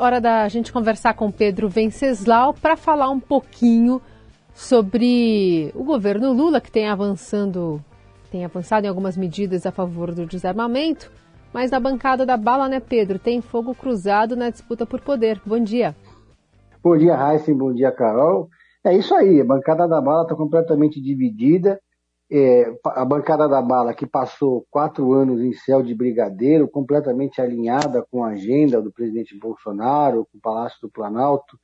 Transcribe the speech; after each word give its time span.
hora 0.00 0.20
da 0.20 0.48
gente 0.48 0.72
conversar 0.72 1.14
com 1.14 1.30
Pedro 1.30 1.68
Venceslau 1.68 2.54
para 2.54 2.76
falar 2.76 3.10
um 3.10 3.20
pouquinho 3.20 4.00
sobre 4.54 5.70
o 5.74 5.84
governo 5.84 6.32
Lula, 6.32 6.60
que 6.60 6.70
tem 6.70 6.88
avançando, 6.88 7.82
tem 8.30 8.44
avançado 8.44 8.86
em 8.86 8.88
algumas 8.88 9.16
medidas 9.16 9.66
a 9.66 9.70
favor 9.70 10.14
do 10.14 10.24
desarmamento, 10.24 11.12
mas 11.52 11.70
na 11.70 11.78
bancada 11.78 12.24
da 12.24 12.36
bala, 12.36 12.68
né, 12.68 12.80
Pedro? 12.80 13.18
Tem 13.18 13.40
fogo 13.40 13.74
cruzado 13.74 14.34
na 14.36 14.50
disputa 14.50 14.86
por 14.86 15.00
poder. 15.00 15.40
Bom 15.44 15.58
dia. 15.58 15.94
Bom 16.82 16.96
dia, 16.96 17.14
Heisen. 17.14 17.56
Bom 17.56 17.74
dia, 17.74 17.92
Carol. 17.92 18.48
É 18.82 18.96
isso 18.96 19.14
aí, 19.14 19.40
a 19.40 19.44
bancada 19.44 19.86
da 19.86 20.00
bala 20.00 20.22
está 20.22 20.34
completamente 20.34 21.00
dividida. 21.00 21.78
É, 22.32 22.72
a 22.84 23.04
bancada 23.04 23.48
da 23.48 23.60
bala, 23.60 23.92
que 23.92 24.06
passou 24.06 24.64
quatro 24.70 25.12
anos 25.12 25.40
em 25.40 25.52
céu 25.52 25.82
de 25.82 25.92
brigadeiro, 25.94 26.68
completamente 26.68 27.40
alinhada 27.40 28.06
com 28.08 28.22
a 28.22 28.28
agenda 28.28 28.80
do 28.80 28.92
presidente 28.92 29.36
Bolsonaro, 29.36 30.26
com 30.30 30.38
o 30.38 30.40
Palácio 30.40 30.78
do 30.80 30.88
Planalto, 30.88 31.58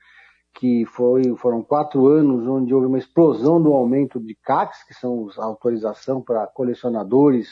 que 0.59 0.85
foi, 0.87 1.23
foram 1.37 1.63
quatro 1.63 2.09
anos 2.09 2.49
onde 2.49 2.75
houve 2.75 2.87
uma 2.87 2.99
explosão 2.99 3.63
do 3.63 3.73
aumento 3.73 4.19
de 4.19 4.35
CACs, 4.43 4.83
que 4.85 4.95
são 4.95 5.29
a 5.39 5.45
autorização 5.45 6.21
para 6.21 6.47
colecionadores 6.47 7.49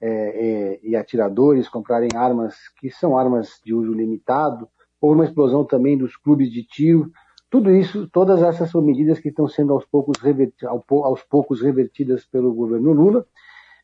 é, 0.00 0.08
é, 0.08 0.80
e 0.82 0.96
atiradores 0.96 1.68
comprarem 1.68 2.08
armas 2.14 2.56
que 2.78 2.90
são 2.90 3.16
armas 3.16 3.60
de 3.64 3.72
uso 3.72 3.92
limitado. 3.92 4.68
Houve 5.00 5.20
uma 5.20 5.24
explosão 5.24 5.64
também 5.64 5.96
dos 5.96 6.16
clubes 6.16 6.50
de 6.50 6.64
tiro. 6.64 7.10
Tudo 7.52 7.70
isso, 7.70 8.08
todas 8.08 8.42
essas 8.42 8.70
são 8.70 8.80
medidas 8.80 9.20
que 9.20 9.28
estão 9.28 9.46
sendo 9.46 9.74
aos 9.74 9.84
poucos, 9.84 10.16
aos 10.64 11.22
poucos 11.22 11.60
revertidas 11.60 12.24
pelo 12.24 12.54
governo 12.54 12.94
Lula. 12.94 13.26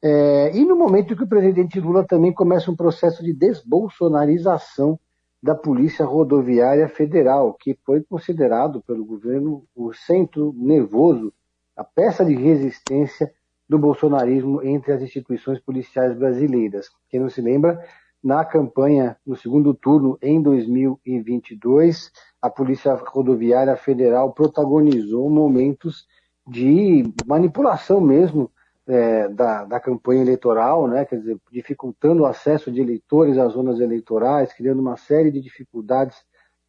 É, 0.02 0.56
e 0.56 0.64
no 0.64 0.74
momento 0.74 1.14
que 1.14 1.24
o 1.24 1.28
presidente 1.28 1.78
Lula 1.78 2.02
também 2.02 2.32
começa 2.32 2.70
um 2.70 2.74
processo 2.74 3.22
de 3.22 3.34
desbolsonarização 3.34 4.98
da 5.42 5.54
Polícia 5.54 6.06
Rodoviária 6.06 6.88
Federal, 6.88 7.52
que 7.60 7.78
foi 7.84 8.02
considerado 8.02 8.80
pelo 8.80 9.04
governo 9.04 9.62
o 9.76 9.92
centro 9.92 10.54
nervoso, 10.56 11.30
a 11.76 11.84
peça 11.84 12.24
de 12.24 12.34
resistência 12.34 13.30
do 13.68 13.78
bolsonarismo 13.78 14.62
entre 14.62 14.94
as 14.94 15.02
instituições 15.02 15.60
policiais 15.60 16.16
brasileiras. 16.16 16.88
Quem 17.10 17.20
não 17.20 17.28
se 17.28 17.42
lembra, 17.42 17.78
na 18.22 18.44
campanha, 18.44 19.16
no 19.26 19.36
segundo 19.36 19.72
turno, 19.72 20.18
em 20.20 20.40
2022, 20.42 22.10
a 22.42 22.50
Polícia 22.50 22.94
Rodoviária 22.94 23.76
Federal 23.76 24.32
protagonizou 24.32 25.30
momentos 25.30 26.06
de 26.46 27.04
manipulação 27.26 28.00
mesmo 28.00 28.50
é, 28.86 29.28
da, 29.28 29.64
da 29.64 29.78
campanha 29.78 30.22
eleitoral, 30.22 30.88
né? 30.88 31.04
quer 31.04 31.16
dizer, 31.16 31.38
dificultando 31.52 32.22
o 32.22 32.26
acesso 32.26 32.72
de 32.72 32.80
eleitores 32.80 33.36
às 33.36 33.52
zonas 33.52 33.80
eleitorais, 33.80 34.52
criando 34.52 34.80
uma 34.80 34.96
série 34.96 35.30
de 35.30 35.40
dificuldades, 35.40 36.16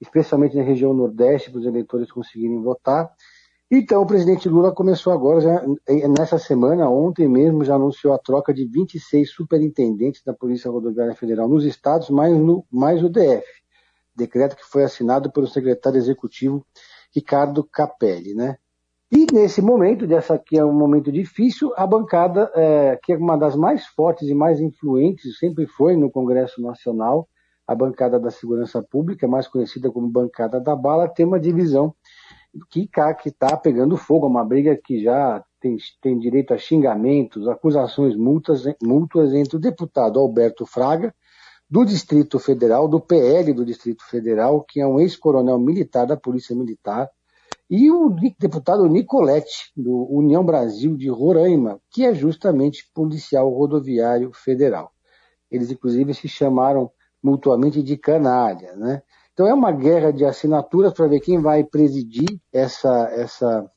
especialmente 0.02 0.55
na 0.55 0.64
região 0.64 0.94
Nordeste, 0.94 1.50
para 1.50 1.59
os 1.59 1.66
eleitores 1.66 2.11
conseguirem 2.11 2.61
votar. 2.61 3.09
Então, 3.71 4.01
o 4.01 4.07
presidente 4.07 4.49
Lula 4.49 4.71
começou 4.71 5.13
agora, 5.13 5.41
já, 5.41 5.63
nessa 6.17 6.39
semana, 6.39 6.89
ontem 6.89 7.27
mesmo, 7.27 7.63
já 7.63 7.75
anunciou 7.75 8.13
a 8.13 8.17
troca 8.17 8.51
de 8.51 8.65
26 8.65 9.29
superintendentes 9.29 10.23
da 10.23 10.33
Polícia 10.33 10.71
Rodoviária 10.71 11.13
Federal 11.13 11.47
nos 11.47 11.63
estados, 11.63 12.09
mais, 12.09 12.35
no, 12.35 12.65
mais 12.71 13.03
o 13.03 13.09
DF. 13.09 13.45
Decreto 14.15 14.55
que 14.55 14.65
foi 14.65 14.83
assinado 14.83 15.31
pelo 15.31 15.45
secretário 15.45 15.99
executivo 15.99 16.65
Ricardo 17.13 17.63
Capelli, 17.63 18.33
né? 18.33 18.57
E 19.11 19.27
nesse 19.31 19.61
momento, 19.61 20.07
dessa 20.07 20.37
que 20.37 20.57
é 20.57 20.65
um 20.65 20.73
momento 20.73 21.11
difícil, 21.11 21.71
a 21.77 21.85
bancada, 21.85 22.51
é, 22.55 22.99
que 23.03 23.13
é 23.13 23.17
uma 23.17 23.37
das 23.37 23.55
mais 23.55 23.85
fortes 23.85 24.27
e 24.27 24.33
mais 24.33 24.59
influentes, 24.59 25.37
sempre 25.37 25.67
foi 25.67 25.95
no 25.95 26.09
Congresso 26.09 26.59
Nacional, 26.59 27.27
a 27.67 27.75
bancada 27.75 28.19
da 28.19 28.31
Segurança 28.31 28.81
Pública, 28.81 29.27
mais 29.27 29.47
conhecida 29.47 29.91
como 29.91 30.09
bancada 30.09 30.59
da 30.59 30.75
bala, 30.75 31.07
tem 31.07 31.23
uma 31.23 31.39
divisão 31.39 31.93
que 32.69 32.89
está 33.30 33.55
pegando 33.58 33.97
fogo, 33.97 34.28
uma 34.28 34.44
briga 34.44 34.75
que 34.75 35.03
já 35.03 35.44
tem, 35.59 35.78
tem 36.02 36.17
direito 36.17 36.53
a 36.53 36.58
xingamentos, 36.58 37.47
acusações 37.47 38.15
multas, 38.15 38.64
mútuas 38.82 39.33
entre 39.33 39.58
o 39.58 39.60
deputado 39.60 40.20
Alberto 40.20 40.65
Fraga, 40.65 41.14
do 41.70 41.86
Distrito 41.86 42.39
Federal, 42.39 42.88
do 42.88 42.99
PL 42.99 43.54
do 43.54 43.64
Distrito 43.64 44.04
Federal, 44.04 44.64
que 44.64 44.82
é 44.82 44.88
um 44.88 44.99
ex-coronel 44.99 45.59
militar 45.59 46.08
da 46.08 46.17
Polícia 46.17 46.55
Militar, 46.55 47.08
e 47.70 47.92
o 47.92 48.09
deputado 48.39 48.88
Nicolete, 48.88 49.71
do 49.77 50.08
União 50.09 50.43
Brasil 50.43 50.98
de 50.98 51.08
Roraima, 51.08 51.80
que 51.92 52.04
é 52.04 52.15
justamente 52.15 52.89
policial 52.95 53.48
rodoviário 53.49 54.32
federal. 54.33 54.92
Eles, 55.52 55.70
inclusive, 55.70 56.15
se 56.15 56.27
chamaram 56.27 56.89
mutuamente 57.21 57.83
de 57.83 57.95
canalha, 57.95 58.76
né? 58.76 59.04
Então 59.39 59.48
é 59.48 59.54
uma 59.54 59.72
guerra 59.72 60.11
de 60.11 60.26
assinaturas 60.26 60.92
para 60.92 61.08
ver 61.08 61.22
quem 61.22 61.39
vai 61.39 61.64
presidir 61.64 62.27
essa, 62.52 63.08
essa, 63.14 63.72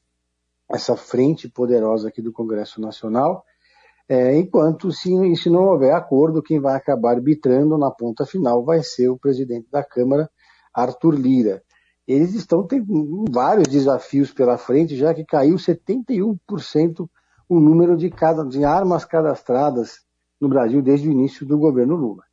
essa 0.68 0.96
frente 0.96 1.48
poderosa 1.48 2.08
aqui 2.08 2.20
do 2.20 2.32
Congresso 2.32 2.80
Nacional, 2.80 3.44
é, 4.08 4.36
enquanto 4.36 4.90
se, 4.90 5.36
se 5.36 5.48
não 5.48 5.66
houver 5.66 5.94
acordo, 5.94 6.42
quem 6.42 6.58
vai 6.58 6.74
acabar 6.74 7.10
arbitrando 7.12 7.78
na 7.78 7.92
ponta 7.92 8.26
final 8.26 8.64
vai 8.64 8.82
ser 8.82 9.08
o 9.08 9.16
presidente 9.16 9.70
da 9.70 9.84
Câmara, 9.84 10.28
Arthur 10.74 11.14
Lira 11.14 11.62
eles 12.08 12.34
estão 12.34 12.66
tendo 12.66 13.24
vários 13.30 13.68
desafios 13.68 14.32
pela 14.32 14.58
frente, 14.58 14.96
já 14.96 15.14
que 15.14 15.24
caiu 15.24 15.54
71% 15.54 17.08
o 17.48 17.60
número 17.60 17.96
de, 17.96 18.10
cada, 18.10 18.44
de 18.44 18.64
armas 18.64 19.04
cadastradas 19.04 20.00
no 20.40 20.48
Brasil 20.48 20.82
desde 20.82 21.08
o 21.08 21.12
início 21.12 21.46
do 21.46 21.56
governo 21.56 21.94
Lula. 21.94 22.24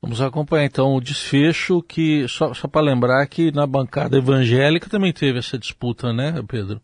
Vamos 0.00 0.20
acompanhar 0.20 0.64
então 0.64 0.94
o 0.94 1.00
desfecho 1.00 1.82
que, 1.82 2.26
só, 2.28 2.54
só 2.54 2.68
para 2.68 2.82
lembrar 2.82 3.26
que 3.26 3.50
na 3.50 3.66
bancada 3.66 4.16
evangélica 4.16 4.88
também 4.88 5.12
teve 5.12 5.38
essa 5.38 5.58
disputa, 5.58 6.12
né, 6.12 6.42
Pedro? 6.46 6.80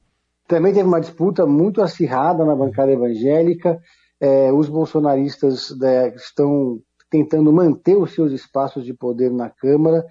Também 0.49 0.73
teve 0.73 0.87
uma 0.87 1.01
disputa 1.01 1.47
muito 1.47 1.81
acirrada 1.81 2.45
na 2.45 2.55
bancada 2.55 2.91
evangélica. 2.91 3.81
É, 4.21 4.53
os 4.53 4.69
bolsonaristas 4.69 5.77
né, 5.79 6.15
estão 6.15 6.81
tentando 7.09 7.53
manter 7.53 7.97
os 7.97 8.13
seus 8.13 8.33
espaços 8.33 8.85
de 8.85 8.93
poder 8.93 9.31
na 9.31 9.49
Câmara 9.49 10.05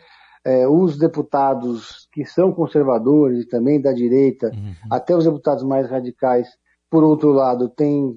é, 0.46 0.68
os 0.68 0.98
deputados 0.98 2.08
que 2.12 2.26
são 2.26 2.52
conservadores 2.52 3.44
e 3.44 3.48
também 3.48 3.82
da 3.82 3.94
direita, 3.94 4.52
uhum. 4.54 4.74
até 4.92 5.16
os 5.16 5.24
deputados 5.24 5.64
mais 5.64 5.90
radicais, 5.90 6.50
por 6.90 7.04
outro 7.04 7.32
lado, 7.32 7.70
têm 7.70 8.16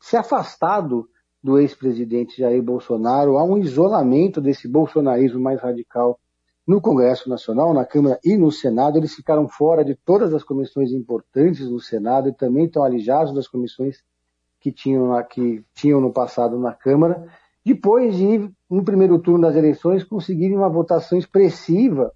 se 0.00 0.16
afastado 0.16 1.08
do 1.48 1.58
ex-presidente 1.58 2.36
Jair 2.36 2.62
Bolsonaro, 2.62 3.38
há 3.38 3.42
um 3.42 3.56
isolamento 3.56 4.38
desse 4.38 4.68
bolsonarismo 4.68 5.40
mais 5.40 5.58
radical 5.58 6.20
no 6.66 6.78
Congresso 6.78 7.26
Nacional, 7.26 7.72
na 7.72 7.86
Câmara 7.86 8.20
e 8.22 8.36
no 8.36 8.52
Senado. 8.52 8.98
Eles 8.98 9.14
ficaram 9.14 9.48
fora 9.48 9.82
de 9.82 9.94
todas 9.94 10.34
as 10.34 10.44
comissões 10.44 10.92
importantes 10.92 11.66
do 11.66 11.80
Senado 11.80 12.28
e 12.28 12.34
também 12.34 12.66
estão 12.66 12.84
alijados 12.84 13.32
das 13.34 13.48
comissões 13.48 14.04
que 14.60 14.70
tinham, 14.70 15.10
que 15.22 15.64
tinham 15.72 16.02
no 16.02 16.12
passado 16.12 16.58
na 16.58 16.74
Câmara 16.74 17.26
depois 17.64 18.14
de, 18.14 18.50
no 18.68 18.84
primeiro 18.84 19.18
turno 19.18 19.42
das 19.46 19.56
eleições, 19.56 20.04
conseguirem 20.04 20.56
uma 20.56 20.68
votação 20.68 21.18
expressiva 21.18 22.12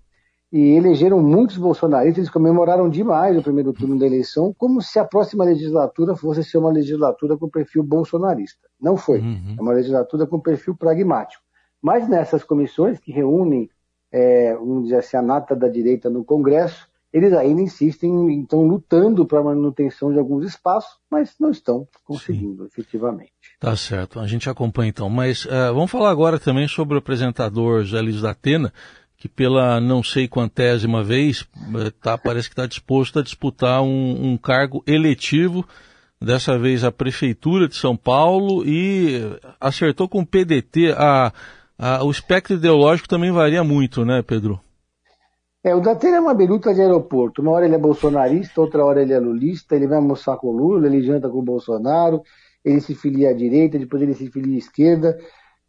e 0.52 0.76
elegeram 0.76 1.22
muitos 1.22 1.56
bolsonaristas, 1.56 2.18
eles 2.18 2.30
comemoraram 2.30 2.90
demais 2.90 3.38
o 3.38 3.42
primeiro 3.42 3.72
turno 3.72 3.98
da 3.98 4.04
eleição, 4.04 4.54
como 4.58 4.82
se 4.82 4.98
a 4.98 5.04
próxima 5.04 5.44
legislatura 5.44 6.14
fosse 6.14 6.44
ser 6.44 6.58
uma 6.58 6.70
legislatura 6.70 7.38
com 7.38 7.48
perfil 7.48 7.82
bolsonarista. 7.82 8.68
Não 8.78 8.94
foi. 8.94 9.20
Uhum. 9.20 9.56
É 9.58 9.62
uma 9.62 9.72
legislatura 9.72 10.26
com 10.26 10.38
perfil 10.38 10.76
pragmático. 10.76 11.42
Mas 11.80 12.06
nessas 12.06 12.44
comissões 12.44 13.00
que 13.00 13.10
reúnem, 13.10 13.70
é, 14.12 14.54
vamos 14.54 14.84
dizer 14.84 14.96
assim, 14.96 15.16
a 15.16 15.22
nata 15.22 15.56
da 15.56 15.68
direita 15.68 16.10
no 16.10 16.22
Congresso, 16.22 16.86
eles 17.12 17.32
ainda 17.32 17.60
insistem, 17.60 18.40
estão 18.40 18.66
lutando 18.66 19.26
para 19.26 19.40
a 19.40 19.44
manutenção 19.44 20.12
de 20.12 20.18
alguns 20.18 20.46
espaços, 20.46 20.98
mas 21.10 21.34
não 21.38 21.50
estão 21.50 21.86
conseguindo 22.04 22.62
Sim. 22.64 22.68
efetivamente. 22.68 23.32
Tá 23.60 23.76
certo, 23.76 24.18
a 24.18 24.26
gente 24.26 24.48
acompanha 24.48 24.88
então. 24.88 25.10
Mas 25.10 25.44
uh, 25.44 25.74
vamos 25.74 25.90
falar 25.90 26.10
agora 26.10 26.38
também 26.38 26.66
sobre 26.66 26.94
o 26.94 26.98
apresentador 26.98 27.84
José 27.84 28.00
Luiz 28.00 28.22
da 28.22 28.30
Atena, 28.30 28.72
que 29.22 29.28
pela 29.28 29.80
não 29.80 30.02
sei 30.02 30.26
quantésima 30.26 31.00
vez 31.00 31.46
eh, 31.76 31.92
tá, 32.02 32.18
parece 32.18 32.48
que 32.48 32.54
está 32.54 32.66
disposto 32.66 33.20
a 33.20 33.22
disputar 33.22 33.80
um, 33.80 34.32
um, 34.32 34.36
cargo 34.36 34.82
eletivo, 34.84 35.64
dessa 36.20 36.58
vez 36.58 36.82
a 36.82 36.90
Prefeitura 36.90 37.68
de 37.68 37.76
São 37.76 37.96
Paulo, 37.96 38.64
e 38.66 39.20
acertou 39.60 40.08
com 40.08 40.22
o 40.22 40.26
PDT. 40.26 40.92
A, 40.98 41.32
a, 41.78 42.04
o 42.04 42.10
espectro 42.10 42.56
ideológico 42.56 43.08
também 43.08 43.30
varia 43.30 43.62
muito, 43.62 44.04
né, 44.04 44.22
Pedro? 44.22 44.60
É, 45.62 45.72
o 45.72 45.80
Datena 45.80 46.16
é 46.16 46.20
uma 46.20 46.34
biruta 46.34 46.74
de 46.74 46.80
aeroporto. 46.80 47.42
Uma 47.42 47.52
hora 47.52 47.64
ele 47.64 47.76
é 47.76 47.78
bolsonarista, 47.78 48.60
outra 48.60 48.84
hora 48.84 49.02
ele 49.02 49.12
é 49.12 49.20
lulista, 49.20 49.76
ele 49.76 49.86
vai 49.86 49.98
almoçar 49.98 50.36
com 50.36 50.48
o 50.48 50.56
Lula, 50.56 50.88
ele 50.88 51.00
janta 51.00 51.28
com 51.28 51.38
o 51.38 51.44
Bolsonaro, 51.44 52.22
ele 52.64 52.80
se 52.80 52.96
filia 52.96 53.30
à 53.30 53.32
direita, 53.32 53.78
depois 53.78 54.02
ele 54.02 54.14
se 54.14 54.28
filia 54.32 54.56
à 54.56 54.58
esquerda. 54.58 55.16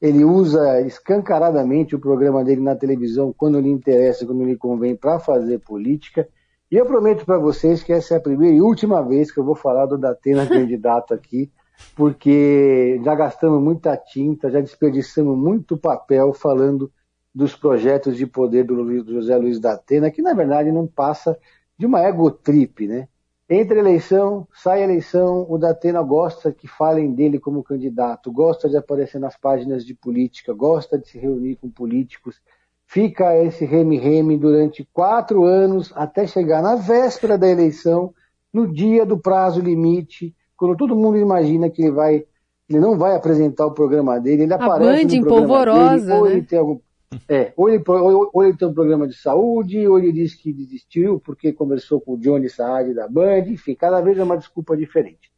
Ele 0.04 0.26
usa 0.26 0.82
escancaradamente 0.82 1.96
o 1.96 2.00
programa 2.00 2.44
dele 2.44 2.60
na 2.60 2.76
televisão 2.76 3.34
quando 3.36 3.58
lhe 3.58 3.70
interessa, 3.70 4.26
quando 4.26 4.44
lhe 4.44 4.58
convém, 4.58 4.98
para 4.98 5.18
fazer 5.18 5.60
política. 5.60 6.28
E 6.70 6.76
eu 6.76 6.86
prometo 6.86 7.26
para 7.26 7.40
vocês 7.40 7.82
que 7.82 7.94
essa 7.94 8.16
é 8.16 8.18
a 8.18 8.20
primeira 8.20 8.54
e 8.54 8.62
última 8.62 9.02
vez 9.02 9.32
que 9.32 9.40
eu 9.40 9.46
vou 9.46 9.56
falar 9.56 9.86
do 9.86 9.98
Datena 9.98 10.44
candidato 10.46 11.14
aqui, 11.14 11.50
porque 11.96 13.00
já 13.02 13.16
gastamos 13.16 13.64
muita 13.64 13.96
tinta, 13.96 14.52
já 14.52 14.60
desperdiçamos 14.60 15.38
muito 15.38 15.78
papel 15.78 16.34
falando 16.34 16.92
dos 17.34 17.56
projetos 17.56 18.18
de 18.18 18.28
poder 18.28 18.66
do 18.66 19.06
José 19.06 19.38
Luiz 19.38 19.58
da 19.58 19.72
Atena, 19.72 20.12
que 20.12 20.22
na 20.22 20.34
verdade 20.34 20.70
não 20.70 20.86
passa 20.86 21.40
de 21.80 21.86
uma 21.86 22.04
egotrip, 22.04 22.88
né? 22.88 23.08
Entre 23.56 23.78
eleição, 23.78 24.48
sai 24.52 24.82
eleição, 24.82 25.46
o 25.48 25.60
Datena 25.60 26.02
gosta 26.02 26.52
que 26.52 26.68
falem 26.68 27.14
dele 27.14 27.40
como 27.40 27.62
candidato, 27.62 28.32
gosta 28.32 28.68
de 28.68 28.76
aparecer 28.76 29.20
nas 29.20 29.38
páginas 29.38 29.86
de 29.86 29.94
política, 29.94 30.52
gosta 30.52 30.98
de 30.98 31.08
se 31.08 31.20
reunir 31.20 31.58
com 31.58 31.70
políticos, 31.70 32.42
fica 32.88 33.38
esse 33.38 33.64
reme-reme 33.64 34.40
durante 34.40 34.84
quatro 34.92 35.44
anos 35.44 35.94
até 35.96 36.26
chegar 36.26 36.64
na 36.64 36.76
véspera 36.78 37.38
da 37.38 37.48
eleição, 37.48 38.12
no 38.52 38.74
dia 38.74 39.06
do 39.06 39.20
prazo 39.20 39.62
limite, 39.62 40.36
quando 40.58 40.76
todo 40.76 40.96
mundo 40.96 41.20
imagina 41.20 41.70
que 41.70 41.84
ele 41.84 41.92
vai, 41.92 42.26
ele 42.68 42.80
não 42.80 42.98
vai 42.98 43.16
apresentar 43.16 43.68
o 43.68 43.74
programa 43.76 44.20
dele, 44.20 44.44
ele 44.44 44.54
A 44.54 44.56
aparece 44.56 45.06
Band 45.06 45.16
no 45.20 45.26
programa 45.28 45.44
empolvorosa, 45.46 46.06
dele, 46.08 46.18
ou 46.18 46.26
né? 46.26 46.32
ele 46.32 46.42
tem 46.42 46.58
algum 46.58 46.80
é, 47.28 47.54
ou 47.56 47.70
ele, 47.70 47.84
ou, 47.86 48.30
ou 48.34 48.44
ele 48.44 48.58
tem 48.58 48.68
um 48.68 48.74
programa 48.74 49.08
de 49.08 49.16
saúde, 49.16 49.88
ou 49.88 49.98
ele 49.98 50.12
diz 50.12 50.36
que 50.36 50.54
desistiu 50.54 51.20
porque 51.20 51.54
conversou 51.54 52.00
com 52.02 52.14
o 52.14 52.18
Johnny 52.18 52.50
Saad 52.50 52.94
da 52.94 53.08
Band, 53.08 53.48
enfim, 53.48 53.76
cada 53.76 54.02
vez 54.02 54.18
é 54.18 54.24
uma 54.24 54.38
desculpa 54.38 54.76
diferente. 54.76 55.32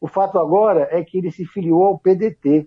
O 0.00 0.08
fato 0.08 0.38
agora 0.38 0.88
é 0.90 1.02
que 1.04 1.18
ele 1.18 1.30
se 1.30 1.44
filiou 1.44 1.84
ao 1.84 1.98
PDT, 1.98 2.66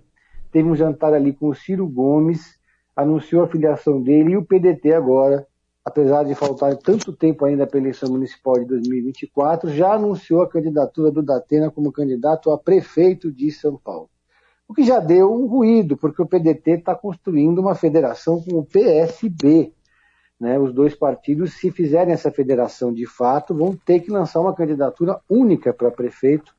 teve 0.51 0.69
um 0.69 0.75
jantar 0.75 1.13
ali 1.13 1.33
com 1.33 1.49
o 1.49 1.55
Ciro 1.55 1.87
Gomes, 1.87 2.57
anunciou 2.95 3.43
a 3.43 3.47
filiação 3.47 4.01
dele, 4.01 4.31
e 4.31 4.37
o 4.37 4.45
PDT 4.45 4.93
agora, 4.93 5.45
apesar 5.83 6.23
de 6.23 6.33
faltar 6.33 6.75
tanto 6.77 7.11
tempo 7.11 7.45
ainda 7.45 7.67
para 7.67 7.77
a 7.77 7.81
eleição 7.81 8.09
municipal 8.09 8.53
de 8.55 8.65
2024, 8.65 9.69
já 9.69 9.93
anunciou 9.93 10.41
a 10.41 10.49
candidatura 10.49 11.11
do 11.11 11.21
Datena 11.21 11.69
como 11.69 11.91
candidato 11.91 12.51
a 12.51 12.57
prefeito 12.57 13.31
de 13.31 13.51
São 13.51 13.77
Paulo 13.77 14.09
o 14.67 14.73
que 14.73 14.83
já 14.83 14.99
deu 14.99 15.31
um 15.31 15.45
ruído, 15.45 15.95
porque 15.95 16.21
o 16.21 16.25
PDT 16.25 16.71
está 16.71 16.95
construindo 16.95 17.59
uma 17.59 17.75
federação 17.75 18.41
com 18.41 18.57
o 18.57 18.65
PSB. 18.65 19.73
Né? 20.39 20.59
Os 20.59 20.73
dois 20.73 20.95
partidos, 20.95 21.53
se 21.53 21.71
fizerem 21.71 22.13
essa 22.13 22.31
federação 22.31 22.93
de 22.93 23.05
fato, 23.05 23.53
vão 23.53 23.75
ter 23.75 23.99
que 23.99 24.11
lançar 24.11 24.41
uma 24.41 24.55
candidatura 24.55 25.19
única 25.29 25.73
para 25.73 25.91
prefeito. 25.91 26.53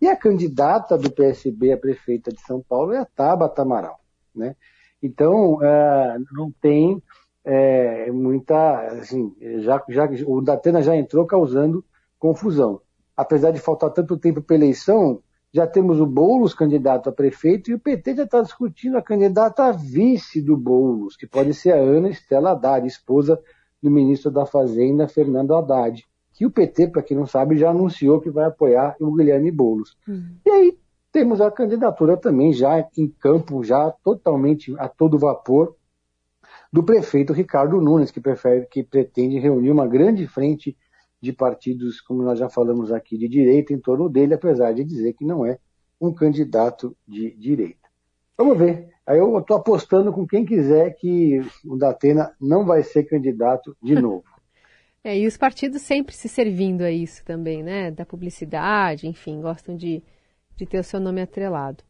E 0.00 0.08
a 0.08 0.16
candidata 0.16 0.98
do 0.98 1.10
PSB 1.10 1.72
a 1.72 1.76
prefeita 1.76 2.32
de 2.32 2.40
São 2.42 2.60
Paulo 2.60 2.92
é 2.92 2.98
a 2.98 3.04
Tabata 3.04 3.62
Amaral. 3.62 4.00
Né? 4.34 4.56
Então, 5.00 5.54
uh, 5.54 6.24
não 6.32 6.50
tem 6.60 7.00
é, 7.44 8.10
muita. 8.10 8.86
Assim, 8.86 9.34
já, 9.60 9.82
já, 9.88 10.08
o 10.26 10.40
Datena 10.40 10.82
já 10.82 10.96
entrou 10.96 11.26
causando 11.26 11.84
confusão. 12.18 12.80
Apesar 13.16 13.50
de 13.50 13.60
faltar 13.60 13.90
tanto 13.90 14.16
tempo 14.16 14.40
para 14.40 14.56
eleição, 14.56 15.22
já 15.52 15.66
temos 15.66 16.00
o 16.00 16.06
Boulos 16.06 16.54
candidato 16.54 17.08
a 17.08 17.12
prefeito 17.12 17.70
e 17.70 17.74
o 17.74 17.78
PT 17.78 18.16
já 18.16 18.24
está 18.24 18.40
discutindo 18.40 18.96
a 18.96 19.02
candidata 19.02 19.64
a 19.64 19.72
vice 19.72 20.40
do 20.40 20.56
Boulos, 20.56 21.16
que 21.16 21.26
pode 21.26 21.52
ser 21.52 21.72
a 21.72 21.76
Ana 21.76 22.08
Estela 22.08 22.52
Haddad, 22.52 22.86
esposa 22.86 23.38
do 23.82 23.90
ministro 23.90 24.30
da 24.30 24.46
Fazenda, 24.46 25.08
Fernando 25.08 25.54
Haddad, 25.54 26.04
que 26.32 26.46
o 26.46 26.50
PT, 26.50 26.88
para 26.88 27.02
quem 27.02 27.16
não 27.16 27.26
sabe, 27.26 27.58
já 27.58 27.70
anunciou 27.70 28.20
que 28.20 28.30
vai 28.30 28.46
apoiar 28.46 28.96
o 28.98 29.12
Guilherme 29.12 29.50
Boulos. 29.50 29.96
Uhum. 30.08 30.36
E 30.46 30.50
aí 30.50 30.78
temos 31.12 31.40
a 31.42 31.50
candidatura 31.50 32.16
também 32.16 32.52
já 32.54 32.88
em 32.96 33.08
campo, 33.08 33.62
já 33.62 33.90
totalmente 34.02 34.74
a 34.78 34.88
todo 34.88 35.18
vapor, 35.18 35.76
do 36.72 36.82
prefeito 36.82 37.34
Ricardo 37.34 37.78
Nunes, 37.80 38.10
que, 38.10 38.20
prefere, 38.20 38.66
que 38.66 38.82
pretende 38.82 39.38
reunir 39.38 39.70
uma 39.70 39.86
grande 39.86 40.26
frente 40.26 40.74
de 41.22 41.32
partidos, 41.32 42.00
como 42.00 42.22
nós 42.22 42.38
já 42.38 42.50
falamos 42.50 42.90
aqui, 42.90 43.16
de 43.16 43.28
direita 43.28 43.72
em 43.72 43.78
torno 43.78 44.08
dele, 44.08 44.34
apesar 44.34 44.72
de 44.72 44.82
dizer 44.82 45.12
que 45.12 45.24
não 45.24 45.46
é 45.46 45.56
um 46.00 46.12
candidato 46.12 46.96
de 47.06 47.30
direita. 47.36 47.88
Vamos 48.36 48.58
ver. 48.58 48.88
Aí 49.06 49.18
eu 49.18 49.38
estou 49.38 49.56
apostando 49.56 50.12
com 50.12 50.26
quem 50.26 50.44
quiser 50.44 50.96
que 50.96 51.40
o 51.64 51.76
Datena 51.76 52.34
não 52.40 52.66
vai 52.66 52.82
ser 52.82 53.04
candidato 53.04 53.76
de 53.80 53.94
novo. 54.02 54.24
É, 55.04 55.16
e 55.16 55.26
os 55.26 55.36
partidos 55.36 55.82
sempre 55.82 56.14
se 56.14 56.28
servindo 56.28 56.82
a 56.82 56.90
isso 56.90 57.24
também, 57.24 57.62
né? 57.62 57.90
Da 57.90 58.04
publicidade, 58.04 59.06
enfim, 59.06 59.40
gostam 59.40 59.76
de, 59.76 60.02
de 60.56 60.66
ter 60.66 60.78
o 60.78 60.84
seu 60.84 60.98
nome 60.98 61.20
atrelado. 61.20 61.84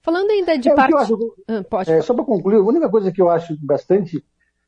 Falando 0.00 0.30
ainda 0.30 0.56
de 0.56 0.68
é, 0.68 0.74
partido. 0.74 1.34
Ah, 1.48 1.62
pode 1.68 1.90
é, 1.90 2.00
só 2.02 2.14
para 2.14 2.24
concluir, 2.24 2.56
a 2.56 2.62
única 2.62 2.88
coisa 2.88 3.12
que 3.12 3.20
eu 3.20 3.28
acho 3.28 3.56
bastante 3.60 4.24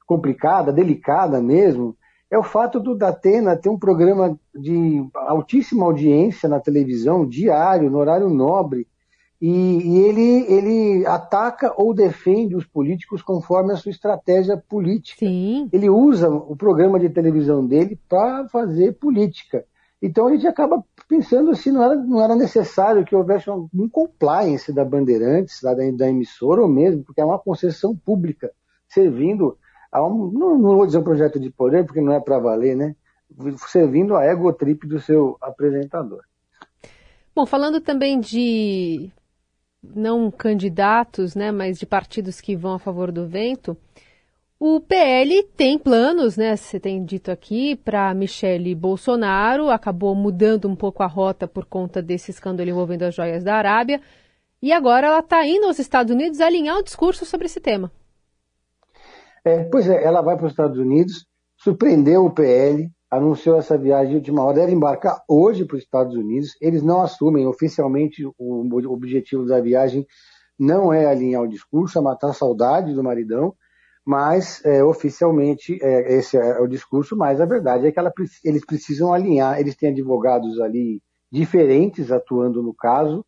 complicada, 0.07 0.73
delicada 0.73 1.41
mesmo, 1.41 1.97
é 2.33 2.39
o 2.39 2.43
fato 2.43 2.81
do 2.81 2.97
Datena 2.97 3.59
ter 3.59 3.69
um 3.69 3.79
programa 3.79 4.39
de 4.55 5.07
altíssima 5.15 5.85
audiência 5.85 6.49
na 6.49 6.59
televisão, 6.59 7.29
diário, 7.29 7.91
no 7.91 7.99
horário 7.99 8.31
nobre, 8.31 8.87
e, 9.39 9.51
e, 9.51 9.99
ele, 9.99 10.47
ele 10.51 11.07
ataca 11.07 11.75
ou 11.77 11.93
defende 11.93 12.57
os 12.57 12.65
políticos 12.65 13.21
conforme 13.21 13.73
a 13.73 13.77
sua 13.77 13.91
estratégia 13.91 14.57
política. 14.57 15.19
Sim. 15.19 15.69
Ele 15.71 15.91
usa 15.91 16.31
o 16.31 16.57
programa 16.57 16.99
de 16.99 17.11
televisão 17.11 17.67
dele 17.67 18.01
para 18.09 18.49
fazer 18.49 18.93
política. 18.93 19.67
Então 20.01 20.27
a 20.27 20.33
gente 20.33 20.47
acaba 20.47 20.83
pensando 21.07 21.55
se 21.55 21.71
não 21.71 21.83
era, 21.83 21.97
não 21.97 22.25
era 22.25 22.35
necessário 22.35 23.05
que 23.05 23.15
houvesse 23.15 23.51
um, 23.51 23.69
um 23.75 23.89
compliance 23.91 24.73
da 24.73 24.87
Bandeirantes, 24.87 25.61
da, 25.61 25.75
da 25.75 26.09
emissora, 26.09 26.63
ou 26.63 26.69
mesmo, 26.69 27.05
porque 27.05 27.21
é 27.21 27.25
uma 27.25 27.39
concessão 27.39 27.95
pública, 27.95 28.51
servindo 28.89 29.59
um, 30.01 30.31
não, 30.31 30.59
não 30.59 30.77
vou 30.77 30.87
dizer 30.87 30.99
um 30.99 31.05
projeto 31.05 31.41
de 31.41 31.51
poder, 31.51 31.85
porque 31.85 32.01
não 32.01 32.13
é 32.13 32.21
para 32.21 32.39
valer, 32.39 32.77
né? 32.77 32.95
Servindo 33.69 34.15
a 34.17 34.25
ego 34.25 34.53
trip 34.53 34.87
do 34.87 35.01
seu 35.01 35.37
apresentador. 35.41 36.23
Bom, 37.35 37.45
falando 37.47 37.81
também 37.81 38.21
de 38.21 39.11
não 39.83 40.31
candidatos, 40.31 41.35
né, 41.35 41.51
mas 41.51 41.79
de 41.79 41.87
partidos 41.87 42.41
que 42.41 42.55
vão 42.55 42.75
a 42.75 42.79
favor 42.79 43.11
do 43.11 43.27
vento, 43.27 43.77
o 44.65 44.81
PL 44.81 45.43
tem 45.57 45.77
planos, 45.77 46.37
né? 46.37 46.55
Você 46.55 46.79
tem 46.79 47.05
dito 47.05 47.33
aqui, 47.33 47.75
para 47.75 48.15
Michele 48.15 48.77
Bolsonaro, 48.77 49.71
acabou 49.71 50.15
mudando 50.15 50.69
um 50.69 50.77
pouco 50.77 51.03
a 51.03 51.07
rota 51.07 51.49
por 51.49 51.65
conta 51.65 52.01
desse 52.01 52.31
escândalo 52.31 52.71
envolvendo 52.71 53.03
as 53.03 53.15
joias 53.15 53.43
da 53.43 53.57
Arábia, 53.57 54.01
e 54.63 54.73
agora 54.73 55.09
ela 55.09 55.19
está 55.19 55.45
indo 55.45 55.67
aos 55.67 55.81
Estados 55.81 56.15
Unidos 56.15 56.41
alinhar 56.41 56.79
o 56.79 56.83
discurso 56.85 57.27
sobre 57.27 57.47
esse 57.47 57.59
tema. 57.59 57.91
É, 59.45 59.65
pois 59.65 59.89
é, 59.89 60.03
ela 60.03 60.23
vai 60.23 60.37
para 60.37 60.47
os 60.47 60.53
Estados 60.53 60.79
Unidos, 60.79 61.27
surpreendeu 61.57 62.25
o 62.25 62.31
PL, 62.31 62.89
anunciou 63.11 63.59
essa 63.59 63.77
viagem 63.77 64.11
de 64.11 64.17
última 64.17 64.43
hora, 64.43 64.61
deve 64.61 64.73
embarcar 64.73 65.23
hoje 65.29 65.65
para 65.65 65.77
os 65.77 65.83
Estados 65.83 66.15
Unidos. 66.15 66.51
Eles 66.61 66.83
não 66.83 67.03
assumem 67.03 67.47
oficialmente 67.47 68.25
o 68.39 68.93
objetivo 68.93 69.45
da 69.45 69.61
viagem, 69.61 70.07
não 70.59 70.93
é 70.93 71.07
alinhar 71.07 71.43
o 71.43 71.49
discurso, 71.49 71.99
é 71.99 72.01
matar 72.01 72.33
saudade 72.33 72.95
do 72.95 73.03
maridão, 73.03 73.55
mas 74.07 74.65
é, 74.65 74.83
oficialmente 74.83 75.79
é, 75.83 76.15
esse 76.15 76.37
é 76.37 76.61
o 76.61 76.67
discurso, 76.67 77.17
mas 77.17 77.41
a 77.41 77.47
verdade 77.47 77.87
é 77.87 77.93
que 77.93 77.99
ela, 77.99 78.13
eles 78.45 78.65
precisam 78.65 79.13
alinhar, 79.13 79.61
eles 79.61 79.77
têm 79.77 79.91
advogados 79.91 80.61
ali 80.61 81.03
diferentes 81.31 82.11
atuando 82.11 82.63
no 82.63 82.75
caso. 82.75 83.25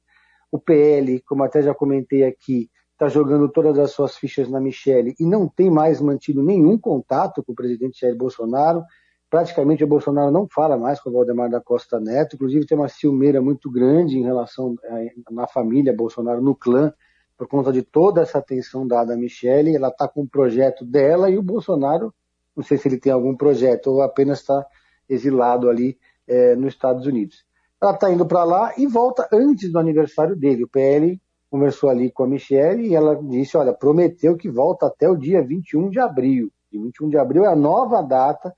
O 0.50 0.58
PL, 0.58 1.20
como 1.26 1.42
até 1.42 1.62
já 1.62 1.74
comentei 1.74 2.24
aqui, 2.24 2.68
está 2.94 3.08
jogando 3.08 3.48
todas 3.48 3.78
as 3.78 3.90
suas 3.90 4.16
fichas 4.16 4.48
na 4.48 4.60
Michelle 4.60 5.14
e 5.18 5.26
não 5.26 5.48
tem 5.48 5.68
mais 5.68 6.00
mantido 6.00 6.42
nenhum 6.42 6.78
contato 6.78 7.42
com 7.42 7.52
o 7.52 7.54
presidente 7.54 8.00
Jair 8.00 8.16
Bolsonaro. 8.16 8.84
Praticamente 9.28 9.82
o 9.82 9.86
Bolsonaro 9.86 10.30
não 10.30 10.46
fala 10.48 10.78
mais 10.78 11.00
com 11.00 11.10
o 11.10 11.12
Valdemar 11.12 11.50
da 11.50 11.60
Costa 11.60 11.98
Neto, 11.98 12.36
inclusive 12.36 12.66
tem 12.66 12.78
uma 12.78 12.88
ciumeira 12.88 13.42
muito 13.42 13.68
grande 13.68 14.16
em 14.16 14.22
relação 14.22 14.76
eh, 14.84 15.12
na 15.28 15.48
família 15.48 15.92
Bolsonaro, 15.92 16.40
no 16.40 16.54
clã, 16.54 16.92
por 17.36 17.48
conta 17.48 17.72
de 17.72 17.82
toda 17.82 18.22
essa 18.22 18.38
atenção 18.38 18.86
dada 18.86 19.14
à 19.14 19.16
Michelle. 19.16 19.74
Ela 19.74 19.88
está 19.88 20.06
com 20.06 20.22
um 20.22 20.26
projeto 20.26 20.84
dela 20.84 21.28
e 21.28 21.36
o 21.36 21.42
Bolsonaro, 21.42 22.14
não 22.56 22.62
sei 22.62 22.78
se 22.78 22.86
ele 22.86 22.98
tem 22.98 23.12
algum 23.12 23.36
projeto 23.36 23.88
ou 23.88 24.02
apenas 24.02 24.38
está 24.38 24.64
exilado 25.08 25.68
ali 25.68 25.98
é, 26.28 26.54
nos 26.54 26.74
Estados 26.74 27.06
Unidos. 27.06 27.44
Ela 27.82 27.94
está 27.94 28.08
indo 28.08 28.24
para 28.24 28.44
lá 28.44 28.72
e 28.78 28.86
volta 28.86 29.28
antes 29.32 29.72
do 29.72 29.80
aniversário 29.80 30.36
dele. 30.36 30.62
O 30.62 30.68
PL 30.68 31.20
conversou 31.54 31.88
ali 31.88 32.10
com 32.10 32.24
a 32.24 32.26
Michelle 32.26 32.84
e 32.84 32.96
ela 32.96 33.14
disse, 33.14 33.56
olha, 33.56 33.72
prometeu 33.72 34.36
que 34.36 34.50
volta 34.50 34.86
até 34.86 35.08
o 35.08 35.14
dia 35.14 35.40
21 35.40 35.88
de 35.88 36.00
abril. 36.00 36.50
E 36.72 36.76
21 36.76 37.10
de 37.10 37.16
abril 37.16 37.44
é 37.44 37.46
a 37.48 37.54
nova 37.54 38.02
data 38.02 38.52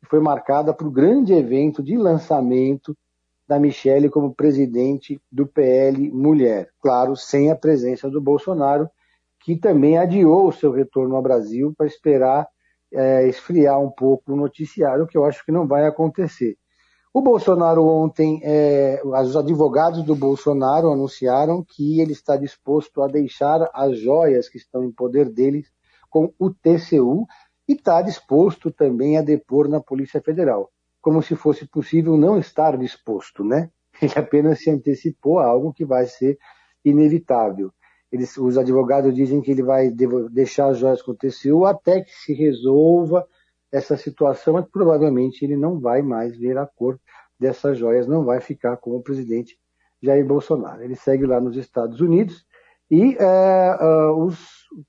que 0.00 0.08
foi 0.08 0.20
marcada 0.20 0.72
para 0.72 0.86
o 0.86 0.90
grande 0.90 1.32
evento 1.32 1.82
de 1.82 1.96
lançamento 1.96 2.96
da 3.48 3.58
Michelle 3.58 4.08
como 4.08 4.32
presidente 4.32 5.20
do 5.30 5.44
PL 5.44 6.08
Mulher. 6.12 6.68
Claro, 6.80 7.16
sem 7.16 7.50
a 7.50 7.56
presença 7.56 8.08
do 8.08 8.20
Bolsonaro, 8.20 8.88
que 9.40 9.56
também 9.56 9.98
adiou 9.98 10.46
o 10.46 10.52
seu 10.52 10.70
retorno 10.70 11.16
ao 11.16 11.22
Brasil 11.22 11.74
para 11.76 11.88
esperar 11.88 12.46
é, 12.94 13.26
esfriar 13.26 13.80
um 13.80 13.90
pouco 13.90 14.32
o 14.32 14.36
noticiário, 14.36 15.08
que 15.08 15.18
eu 15.18 15.24
acho 15.24 15.44
que 15.44 15.50
não 15.50 15.66
vai 15.66 15.84
acontecer. 15.84 16.56
O 17.16 17.22
Bolsonaro 17.22 17.82
ontem, 17.82 18.42
é, 18.44 19.00
os 19.02 19.34
advogados 19.34 20.02
do 20.02 20.14
Bolsonaro 20.14 20.90
anunciaram 20.90 21.64
que 21.64 21.98
ele 21.98 22.12
está 22.12 22.36
disposto 22.36 23.02
a 23.02 23.06
deixar 23.08 23.70
as 23.72 23.98
joias 23.98 24.50
que 24.50 24.58
estão 24.58 24.84
em 24.84 24.92
poder 24.92 25.30
dele 25.30 25.64
com 26.10 26.30
o 26.38 26.50
TCU 26.50 27.26
e 27.66 27.72
está 27.72 28.02
disposto 28.02 28.70
também 28.70 29.16
a 29.16 29.22
depor 29.22 29.66
na 29.66 29.80
Polícia 29.80 30.20
Federal, 30.20 30.70
como 31.00 31.22
se 31.22 31.34
fosse 31.34 31.66
possível 31.66 32.18
não 32.18 32.38
estar 32.38 32.76
disposto, 32.76 33.42
né? 33.42 33.70
Ele 34.02 34.12
apenas 34.14 34.58
se 34.58 34.68
antecipou 34.68 35.38
a 35.38 35.46
algo 35.46 35.72
que 35.72 35.86
vai 35.86 36.04
ser 36.04 36.36
inevitável. 36.84 37.72
Eles, 38.12 38.36
os 38.36 38.58
advogados 38.58 39.14
dizem 39.14 39.40
que 39.40 39.50
ele 39.50 39.62
vai 39.62 39.90
deixar 39.90 40.68
as 40.68 40.76
joias 40.76 41.00
com 41.00 41.12
o 41.12 41.16
TCU 41.16 41.64
até 41.64 42.02
que 42.02 42.12
se 42.12 42.34
resolva 42.34 43.26
essa 43.76 43.96
situação, 43.96 44.54
mas 44.54 44.66
provavelmente 44.70 45.44
ele 45.44 45.56
não 45.56 45.78
vai 45.78 46.00
mais 46.00 46.36
ver 46.36 46.56
a 46.56 46.66
cor 46.66 46.98
dessas 47.38 47.76
joias, 47.76 48.06
não 48.06 48.24
vai 48.24 48.40
ficar 48.40 48.78
com 48.78 48.96
o 48.96 49.02
presidente 49.02 49.58
Jair 50.02 50.26
Bolsonaro. 50.26 50.82
Ele 50.82 50.96
segue 50.96 51.26
lá 51.26 51.38
nos 51.38 51.56
Estados 51.56 52.00
Unidos 52.00 52.46
e 52.90 53.16
é, 53.18 53.76
uh, 53.78 54.24
os, 54.24 54.38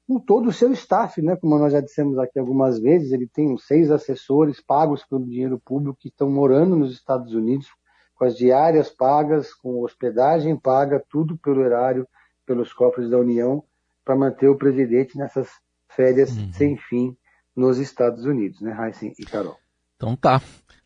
com 0.08 0.20
todo 0.20 0.48
o 0.48 0.53
seu 0.53 0.72
staff, 0.72 1.22
né, 1.22 1.36
como 1.36 1.60
nós 1.60 1.74
já 1.74 1.82
dissemos 1.82 2.17
aqui 2.17 2.39
algumas 2.39 2.79
vezes, 2.79 3.12
ele 3.12 3.27
tem 3.27 3.51
uns 3.51 3.65
seis 3.65 3.91
assessores 3.91 4.62
pagos 4.62 5.03
pelo 5.03 5.25
dinheiro 5.25 5.60
público 5.60 5.98
que 6.00 6.08
estão 6.08 6.29
morando 6.29 6.75
nos 6.77 6.94
Estados 6.94 7.34
Unidos, 7.34 7.67
com 8.15 8.24
as 8.24 8.38
diárias 8.38 8.89
pagas, 8.89 9.53
com 9.53 9.84
hospedagem 9.84 10.56
paga, 10.56 11.03
tudo 11.10 11.38
pelo 11.38 11.62
erário, 11.62 12.08
pelos 12.46 12.72
cofres 12.72 13.10
da 13.10 13.17
União, 13.17 13.63
para 14.06 14.15
manter 14.15 14.48
o 14.48 14.58
presidente 14.58 15.17
nessas 15.17 15.50
férias 15.89 16.36
uhum. 16.38 16.53
sem 16.53 16.77
fim 16.77 17.17
nos 17.57 17.79
Estados 17.79 18.23
Unidos, 18.23 18.61
né, 18.61 18.77
Heisen 18.79 19.13
e 19.17 19.25
Carol? 19.25 19.57
Então 19.97 20.15
tá. 20.15 20.39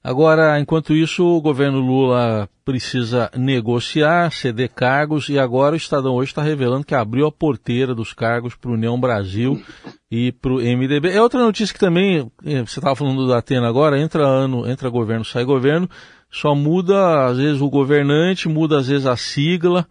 Agora, 0.03 0.59
enquanto 0.59 0.95
isso, 0.95 1.23
o 1.23 1.41
governo 1.41 1.79
Lula 1.79 2.49
precisa 2.65 3.29
negociar, 3.37 4.31
ceder 4.31 4.69
cargos 4.73 5.29
e 5.29 5.37
agora 5.37 5.73
o 5.73 5.77
Estadão 5.77 6.15
hoje 6.15 6.31
está 6.31 6.41
revelando 6.41 6.85
que 6.85 6.95
abriu 6.95 7.27
a 7.27 7.31
porteira 7.31 7.93
dos 7.93 8.11
cargos 8.11 8.55
para 8.55 8.71
o 8.71 8.73
União 8.73 8.99
Brasil 8.99 9.61
e 10.09 10.31
para 10.31 10.53
o 10.53 10.55
MDB. 10.55 11.09
É 11.09 11.21
outra 11.21 11.43
notícia 11.43 11.71
que 11.71 11.79
também, 11.79 12.31
eh, 12.43 12.61
você 12.61 12.79
estava 12.79 12.95
falando 12.95 13.27
da 13.27 13.37
Atena 13.37 13.67
agora, 13.67 13.99
entra 13.99 14.25
ano, 14.25 14.67
entra 14.67 14.89
governo, 14.89 15.23
sai 15.23 15.43
governo, 15.43 15.87
só 16.31 16.55
muda 16.55 17.27
às 17.27 17.37
vezes 17.37 17.61
o 17.61 17.69
governante, 17.69 18.49
muda 18.49 18.79
às 18.79 18.87
vezes 18.87 19.05
a 19.05 19.15
sigla, 19.15 19.87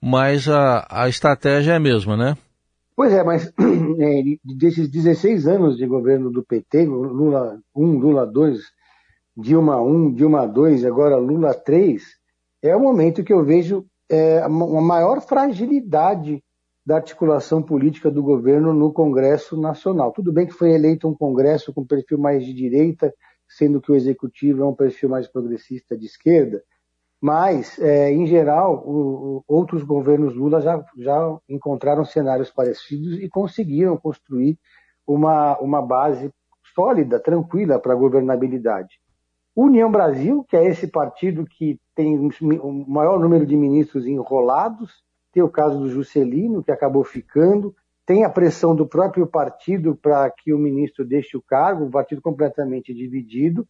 mas 0.00 0.48
a, 0.48 0.86
a 0.88 1.06
estratégia 1.06 1.72
é 1.72 1.76
a 1.76 1.80
mesma, 1.80 2.16
né? 2.16 2.34
Pois 3.00 3.14
é, 3.14 3.24
mas 3.24 3.50
é, 3.98 4.22
desses 4.44 4.86
16 4.86 5.48
anos 5.48 5.78
de 5.78 5.86
governo 5.86 6.30
do 6.30 6.44
PT, 6.44 6.84
Lula 6.84 7.58
1, 7.74 7.98
Lula 7.98 8.26
2, 8.26 8.60
Dilma 9.34 9.80
1, 9.80 10.12
Dilma 10.12 10.46
2, 10.46 10.84
agora 10.84 11.16
Lula 11.16 11.54
3, 11.54 12.02
é 12.60 12.76
o 12.76 12.80
momento 12.80 13.24
que 13.24 13.32
eu 13.32 13.42
vejo 13.42 13.86
é, 14.06 14.46
uma 14.46 14.82
maior 14.82 15.22
fragilidade 15.22 16.44
da 16.84 16.96
articulação 16.96 17.62
política 17.62 18.10
do 18.10 18.22
governo 18.22 18.74
no 18.74 18.92
Congresso 18.92 19.58
Nacional. 19.58 20.12
Tudo 20.12 20.30
bem 20.30 20.46
que 20.46 20.52
foi 20.52 20.72
eleito 20.72 21.08
um 21.08 21.14
Congresso 21.14 21.72
com 21.72 21.86
perfil 21.86 22.18
mais 22.18 22.44
de 22.44 22.52
direita, 22.52 23.14
sendo 23.48 23.80
que 23.80 23.90
o 23.90 23.96
Executivo 23.96 24.62
é 24.62 24.66
um 24.66 24.74
perfil 24.74 25.08
mais 25.08 25.26
progressista 25.26 25.96
de 25.96 26.04
esquerda, 26.04 26.62
mas, 27.20 27.78
é, 27.78 28.10
em 28.10 28.26
geral, 28.26 28.82
o, 28.86 29.44
outros 29.46 29.82
governos 29.82 30.34
Lula 30.34 30.60
já, 30.60 30.82
já 30.96 31.38
encontraram 31.48 32.04
cenários 32.04 32.50
parecidos 32.50 33.20
e 33.20 33.28
conseguiram 33.28 33.96
construir 33.96 34.58
uma, 35.06 35.58
uma 35.58 35.82
base 35.82 36.32
sólida, 36.74 37.20
tranquila 37.20 37.78
para 37.78 37.92
a 37.92 37.96
governabilidade. 37.96 38.98
União 39.54 39.90
Brasil, 39.90 40.44
que 40.48 40.56
é 40.56 40.66
esse 40.66 40.86
partido 40.86 41.44
que 41.44 41.78
tem 41.94 42.16
o 42.16 42.84
maior 42.88 43.18
número 43.18 43.44
de 43.44 43.56
ministros 43.56 44.06
enrolados, 44.06 45.02
tem 45.32 45.42
o 45.42 45.48
caso 45.48 45.78
do 45.78 45.90
Juscelino, 45.90 46.62
que 46.62 46.72
acabou 46.72 47.04
ficando, 47.04 47.74
tem 48.06 48.24
a 48.24 48.30
pressão 48.30 48.74
do 48.74 48.86
próprio 48.86 49.26
partido 49.26 49.94
para 49.94 50.30
que 50.30 50.52
o 50.52 50.58
ministro 50.58 51.04
deixe 51.04 51.36
o 51.36 51.42
cargo, 51.42 51.84
o 51.84 51.90
partido 51.90 52.22
completamente 52.22 52.94
dividido, 52.94 53.66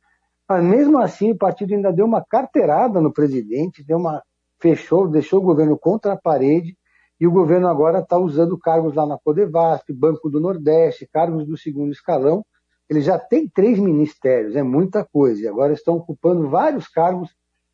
mas 0.51 0.65
mesmo 0.65 0.99
assim 0.99 1.31
o 1.31 1.39
partido 1.39 1.73
ainda 1.73 1.93
deu 1.93 2.05
uma 2.05 2.25
carteirada 2.25 3.01
no 3.01 3.13
presidente, 3.13 3.85
deu 3.85 3.99
uma 3.99 4.21
fechou, 4.61 5.07
deixou 5.07 5.39
o 5.39 5.45
governo 5.45 5.79
contra 5.79 6.15
a 6.15 6.17
parede, 6.17 6.77
e 7.21 7.25
o 7.25 7.31
governo 7.31 7.69
agora 7.69 8.01
está 8.01 8.19
usando 8.19 8.59
cargos 8.59 8.93
lá 8.97 9.07
na 9.07 9.17
Codevasf, 9.17 9.93
Banco 9.93 10.29
do 10.29 10.41
Nordeste, 10.41 11.09
cargos 11.13 11.47
do 11.47 11.57
segundo 11.57 11.93
escalão, 11.93 12.45
ele 12.89 13.01
já 13.01 13.17
tem 13.17 13.49
três 13.49 13.79
ministérios, 13.79 14.57
é 14.57 14.63
muita 14.65 15.05
coisa, 15.05 15.41
e 15.41 15.47
agora 15.47 15.73
estão 15.73 15.99
ocupando 15.99 16.49
vários 16.49 16.89
cargos 16.89 17.31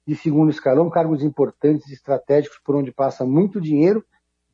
de 0.07 0.15
segundo 0.15 0.51
escalão, 0.51 0.91
cargos 0.91 1.23
importantes, 1.23 1.91
estratégicos, 1.91 2.61
por 2.63 2.77
onde 2.77 2.93
passa 2.93 3.25
muito 3.25 3.59
dinheiro, 3.59 4.05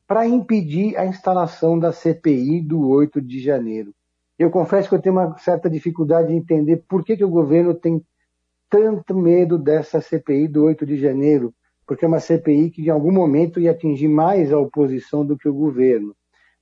para 0.07 0.25
impedir 0.25 0.95
a 0.95 1.05
instalação 1.05 1.77
da 1.77 1.91
CPI 1.91 2.61
do 2.61 2.87
8 2.87 3.19
de 3.21 3.41
janeiro. 3.41 3.93
Eu 4.39 4.49
confesso 4.49 4.87
que 4.87 4.95
eu 4.95 5.01
tenho 5.01 5.15
uma 5.15 5.37
certa 5.39 5.69
dificuldade 5.69 6.29
de 6.29 6.35
entender 6.35 6.85
por 6.87 7.03
que, 7.03 7.17
que 7.17 7.25
o 7.25 7.29
governo 7.29 7.73
tem 7.73 8.01
tanto 8.73 9.15
medo 9.15 9.59
dessa 9.59 10.01
CPI 10.01 10.47
do 10.47 10.63
8 10.63 10.83
de 10.83 10.97
janeiro, 10.97 11.53
porque 11.85 12.05
é 12.05 12.07
uma 12.07 12.19
CPI 12.19 12.71
que, 12.71 12.81
em 12.81 12.89
algum 12.89 13.11
momento, 13.11 13.59
ia 13.59 13.69
atingir 13.69 14.07
mais 14.07 14.51
a 14.51 14.57
oposição 14.57 15.23
do 15.23 15.37
que 15.37 15.47
o 15.47 15.53
governo. 15.53 16.15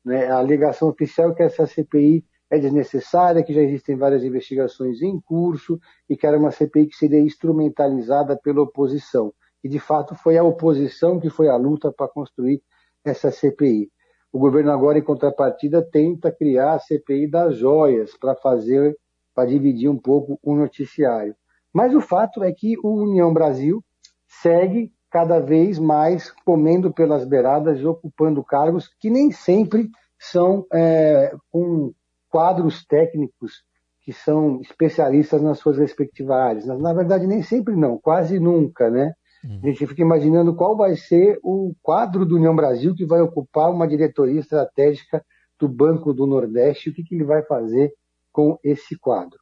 Né? 0.03 0.27
A 0.27 0.35
alegação 0.35 0.89
oficial 0.89 1.31
é 1.31 1.35
que 1.35 1.43
essa 1.43 1.65
CPI 1.65 2.25
é 2.49 2.59
desnecessária, 2.59 3.41
que 3.41 3.53
já 3.53 3.61
existem 3.61 3.95
várias 3.95 4.25
investigações 4.25 5.01
em 5.01 5.21
curso 5.21 5.79
e 6.09 6.17
que 6.17 6.27
era 6.27 6.37
uma 6.37 6.51
CPI 6.51 6.87
que 6.87 6.97
seria 6.97 7.21
instrumentalizada 7.21 8.37
pela 8.43 8.61
oposição. 8.61 9.33
E, 9.63 9.69
de 9.69 9.79
fato, 9.79 10.13
foi 10.13 10.37
a 10.37 10.43
oposição 10.43 11.17
que 11.17 11.29
foi 11.29 11.47
a 11.47 11.55
luta 11.55 11.93
para 11.93 12.09
construir 12.09 12.61
essa 13.05 13.31
CPI. 13.31 13.89
O 14.33 14.37
governo 14.37 14.71
agora, 14.71 14.99
em 14.99 15.03
contrapartida, 15.03 15.81
tenta 15.81 16.29
criar 16.29 16.73
a 16.73 16.79
CPI 16.79 17.31
das 17.31 17.55
joias 17.55 18.17
para 18.17 18.35
fazer, 18.35 18.97
para 19.33 19.47
dividir 19.47 19.87
um 19.87 19.97
pouco 19.97 20.37
o 20.43 20.53
noticiário. 20.53 21.33
Mas 21.73 21.93
o 21.93 22.01
fato 22.01 22.43
é 22.43 22.51
que 22.51 22.77
o 22.83 23.03
União 23.03 23.33
Brasil 23.33 23.83
segue 24.27 24.91
cada 25.09 25.39
vez 25.39 25.77
mais 25.77 26.31
comendo 26.45 26.91
pelas 26.93 27.25
beiradas 27.25 27.83
ocupando 27.83 28.43
cargos 28.43 28.89
que 28.99 29.09
nem 29.09 29.31
sempre 29.31 29.89
são 30.17 30.65
é, 30.71 31.35
com 31.51 31.93
quadros 32.29 32.85
técnicos 32.85 33.63
que 34.03 34.13
são 34.13 34.59
especialistas 34.61 35.41
nas 35.41 35.59
suas 35.59 35.77
respectivas 35.77 36.35
áreas. 36.35 36.65
Na 36.65 36.93
verdade, 36.93 37.27
nem 37.27 37.43
sempre 37.43 37.75
não, 37.75 37.97
quase 37.97 38.39
nunca, 38.39 38.89
né? 38.89 39.13
Uhum. 39.43 39.59
A 39.63 39.67
gente 39.67 39.85
fica 39.85 40.01
imaginando 40.01 40.55
qual 40.55 40.77
vai 40.77 40.95
ser 40.95 41.39
o 41.43 41.73
quadro 41.81 42.25
do 42.25 42.35
União 42.35 42.55
Brasil 42.55 42.95
que 42.95 43.05
vai 43.05 43.21
ocupar 43.21 43.69
uma 43.71 43.87
diretoria 43.87 44.39
estratégica 44.39 45.23
do 45.59 45.67
Banco 45.67 46.13
do 46.13 46.25
Nordeste, 46.25 46.89
o 46.89 46.93
que, 46.93 47.03
que 47.03 47.15
ele 47.15 47.23
vai 47.23 47.43
fazer 47.43 47.93
com 48.31 48.57
esse 48.63 48.97
quadro. 48.97 49.40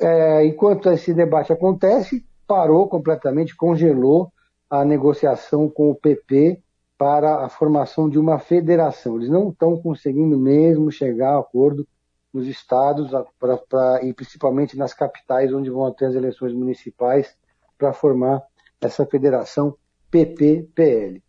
É, 0.00 0.46
enquanto 0.46 0.90
esse 0.90 1.12
debate 1.12 1.52
acontece, 1.52 2.24
parou 2.46 2.88
completamente, 2.88 3.54
congelou 3.54 4.32
a 4.68 4.84
negociação 4.84 5.68
com 5.68 5.90
o 5.90 5.94
PP 5.94 6.60
para 6.96 7.44
a 7.44 7.48
formação 7.48 8.08
de 8.08 8.18
uma 8.18 8.38
federação. 8.38 9.16
Eles 9.16 9.28
não 9.28 9.50
estão 9.50 9.76
conseguindo 9.80 10.38
mesmo 10.38 10.90
chegar 10.90 11.36
a 11.36 11.40
acordo 11.40 11.86
nos 12.32 12.46
estados 12.46 13.10
pra, 13.38 13.56
pra, 13.56 14.00
e 14.02 14.12
principalmente 14.14 14.76
nas 14.76 14.94
capitais, 14.94 15.52
onde 15.52 15.70
vão 15.70 15.90
ter 15.92 16.06
as 16.06 16.14
eleições 16.14 16.52
municipais, 16.52 17.34
para 17.76 17.92
formar 17.92 18.42
essa 18.80 19.04
federação 19.06 19.74
PP-PL. 20.10 21.22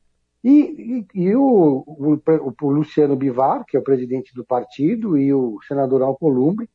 E, 0.44 0.50
e, 0.50 1.08
e 1.14 1.36
o, 1.36 1.84
o, 1.88 2.20
o, 2.62 2.72
Luciano 2.72 3.16
Bivar, 3.16 3.64
que 3.66 3.78
é 3.78 3.80
o 3.80 3.84
presidente 3.84 4.34
do 4.34 4.44
partido, 4.44 5.18
e 5.18 5.34
o 5.34 5.60
senador 5.68 6.02
Alcolumbre, 6.02 6.70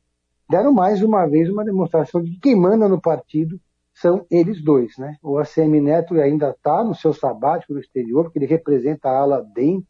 deram 0.49 0.73
mais 0.73 1.01
uma 1.01 1.25
vez 1.25 1.49
uma 1.49 1.65
demonstração 1.65 2.21
de 2.21 2.31
que 2.31 2.39
quem 2.39 2.55
manda 2.55 2.87
no 2.87 3.01
partido 3.01 3.59
são 3.93 4.25
eles 4.29 4.63
dois. 4.63 4.97
Né? 4.97 5.17
O 5.23 5.37
ACM 5.37 5.81
Neto 5.81 6.13
ainda 6.15 6.51
está 6.51 6.83
no 6.83 6.95
seu 6.95 7.13
sabático 7.13 7.73
no 7.73 7.79
exterior, 7.79 8.23
porque 8.23 8.39
ele 8.39 8.45
representa 8.45 9.09
a 9.09 9.17
ala 9.19 9.41
DEM 9.53 9.85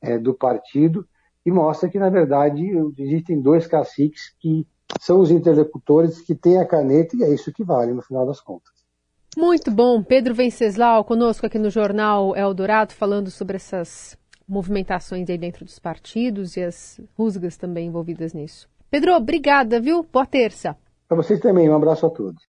é, 0.00 0.18
do 0.18 0.34
partido, 0.34 1.06
e 1.44 1.50
mostra 1.50 1.88
que, 1.88 1.98
na 1.98 2.08
verdade, 2.08 2.62
existem 2.98 3.40
dois 3.40 3.66
caciques 3.66 4.34
que 4.38 4.66
são 5.00 5.20
os 5.20 5.30
interlocutores 5.30 6.20
que 6.20 6.34
têm 6.34 6.58
a 6.58 6.66
caneta 6.66 7.16
e 7.16 7.24
é 7.24 7.34
isso 7.34 7.52
que 7.52 7.64
vale 7.64 7.92
no 7.92 8.02
final 8.02 8.26
das 8.26 8.40
contas. 8.40 8.72
Muito 9.36 9.70
bom. 9.70 10.02
Pedro 10.02 10.34
Venceslau 10.34 11.04
conosco 11.04 11.46
aqui 11.46 11.58
no 11.58 11.70
Jornal 11.70 12.36
Eldorado, 12.36 12.92
falando 12.92 13.30
sobre 13.30 13.56
essas 13.56 14.16
movimentações 14.46 15.28
aí 15.30 15.38
dentro 15.38 15.64
dos 15.64 15.78
partidos 15.78 16.56
e 16.56 16.62
as 16.62 17.00
rusgas 17.16 17.56
também 17.56 17.88
envolvidas 17.88 18.34
nisso. 18.34 18.68
Pedro, 18.92 19.14
obrigada, 19.14 19.80
viu? 19.80 20.06
Boa 20.12 20.26
terça. 20.26 20.76
Para 21.08 21.16
vocês 21.16 21.40
também, 21.40 21.66
um 21.66 21.74
abraço 21.74 22.04
a 22.04 22.10
todos. 22.10 22.38